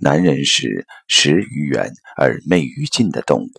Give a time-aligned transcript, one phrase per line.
[0.00, 3.52] 男人是食于远而媚于近的动物。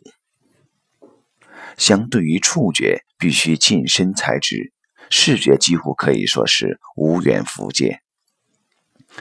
[1.77, 4.71] 相对于触觉，必须近身才知；
[5.09, 7.99] 视觉几乎可以说是无缘弗届。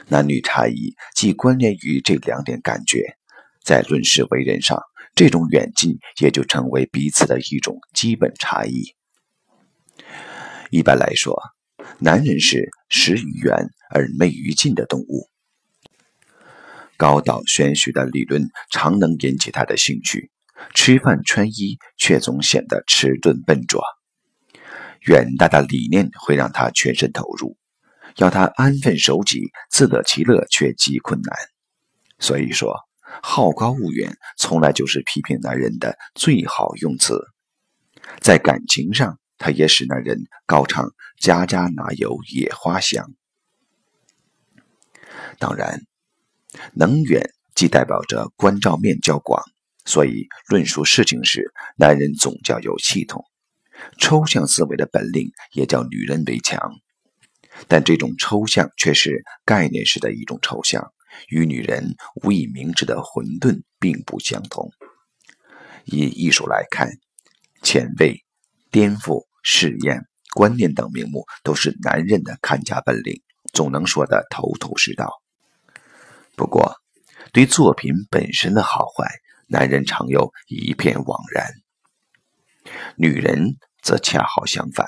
[0.08, 3.16] 男女差异既关联于这两点感觉，
[3.64, 4.80] 在论事为人上，
[5.14, 8.94] 这种远近也就成为彼此的一种基本差异。
[10.70, 11.36] 一般来说，
[11.98, 15.28] 男人是食于远而媚于近的动物。
[16.98, 20.32] 高岛玄学的理论常能引起他的兴趣，
[20.74, 23.80] 吃饭穿衣却总显得迟钝笨拙。
[25.02, 27.56] 远大的理念会让他全身投入，
[28.16, 31.36] 要他安分守己、自得其乐却极困难。
[32.18, 32.76] 所以说，
[33.22, 37.16] 好高骛远从来就是批评男人的最好用词。
[38.20, 40.90] 在感情上，他也使男人高唱
[41.22, 43.14] “家家哪有野花香”。
[45.38, 45.80] 当然。
[46.74, 49.42] 能远既代表着关照面较广，
[49.84, 53.22] 所以论述事情时，男人总较有系统；
[53.98, 56.60] 抽象思维的本领也叫女人为强。
[57.66, 60.92] 但这种抽象却是概念式的一种抽象，
[61.28, 64.70] 与女人无以明志的混沌并不相同。
[65.84, 66.88] 以艺术来看，
[67.62, 68.22] 前卫、
[68.70, 73.20] 颠覆、试验、观念等名目，都是男人的看家本领，
[73.52, 75.10] 总能说得头头是道。
[76.38, 76.76] 不过，
[77.32, 79.10] 对作品本身的好坏，
[79.48, 81.44] 男人常有一片惘然；
[82.96, 84.86] 女人则恰好相反。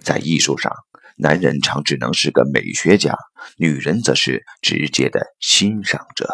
[0.00, 0.70] 在艺术上，
[1.16, 3.16] 男人常只能是个美学家，
[3.56, 6.28] 女人则是直接的欣赏者。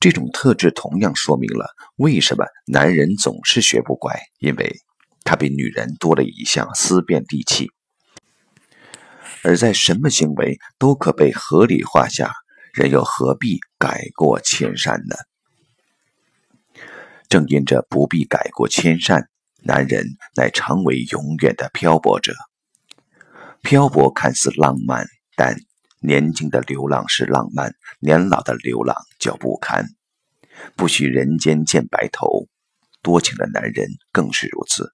[0.00, 4.74] 这种特质同样说明了为什么男人总是学不乖，因为
[5.22, 7.70] 他比女人多了一项思辨利器。
[9.42, 12.32] 而在什么行为都可被合理化下，
[12.72, 15.16] 人又何必改过迁善呢？
[17.28, 19.28] 正因这不必改过迁善，
[19.62, 22.34] 男人乃常为永远的漂泊者。
[23.60, 25.06] 漂泊看似浪漫，
[25.36, 25.56] 但
[26.00, 29.86] 年轻的流浪是浪漫，年老的流浪叫不堪。
[30.74, 32.48] 不许人间见白头，
[33.02, 34.92] 多情的男人更是如此。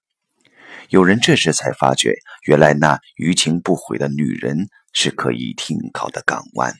[0.89, 2.13] 有人这时才发觉，
[2.47, 6.73] 原来那余情不悔的女人是可以停靠的港湾，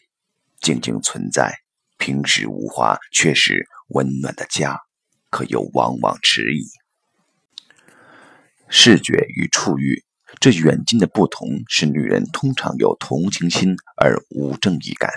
[0.61, 1.55] 静静存在。
[1.97, 4.79] 平时无华，却是温暖的家，
[5.29, 6.67] 可又往往迟疑。
[8.69, 10.03] 视觉与触欲
[10.39, 15.09] 这远近的不同，使女人通常有同情心而无正义感，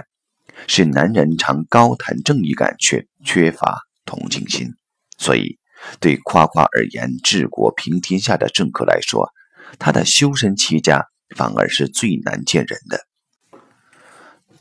[0.66, 4.74] 使男人常高谈正义感却缺乏同情心，
[5.18, 5.58] 所以。
[6.00, 9.32] 对夸夸而言治国平天下的政客来说，
[9.78, 11.06] 他的修身齐家
[11.36, 13.06] 反而是最难见人的。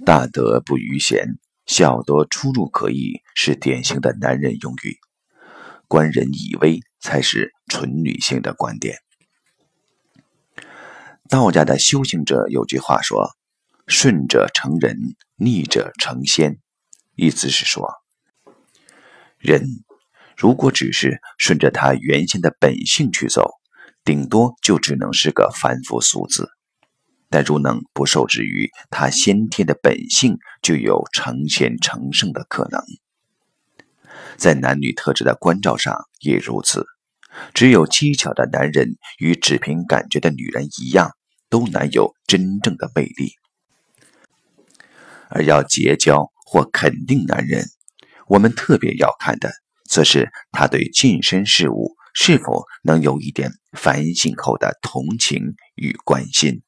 [0.05, 4.97] 大德不逾贤，小德出入可以，是典型的男人用语。
[5.87, 8.97] 观人以威，才是纯女性的观点。
[11.29, 13.31] 道家的修行者有句话说
[13.87, 14.97] ：“顺者成人，
[15.35, 16.59] 逆者成仙。”
[17.15, 17.89] 意思是说，
[19.39, 19.83] 人。
[20.37, 23.49] 如果只是顺着他原先的本性去走，
[24.05, 26.45] 顶多就只能是个凡夫俗子；
[27.27, 32.79] 但如能不受制于他先天的本性，就有成仙成圣的可能。
[34.37, 36.85] 在男女特质的关照上也如此，
[37.55, 41.09] 只有技巧的男人与只凭感觉的女人一样，
[41.49, 43.31] 都难有真正的魅力。
[45.29, 47.65] 而要结交或肯定男人，
[48.27, 49.49] 我们特别要看的。
[49.87, 56.61] 则是他对近身事物是否能有一点反省后的同情与关心。